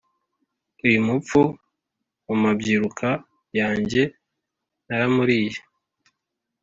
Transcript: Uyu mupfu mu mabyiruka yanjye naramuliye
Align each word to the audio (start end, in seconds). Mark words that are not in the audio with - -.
Uyu 0.85 0.99
mupfu 1.07 1.41
mu 2.25 2.35
mabyiruka 2.43 3.09
yanjye 3.59 4.01
naramuliye 4.87 5.59